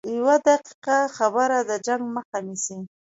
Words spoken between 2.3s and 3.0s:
نیسي